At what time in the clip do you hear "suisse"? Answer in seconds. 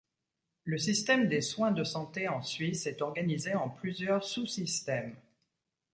2.41-2.87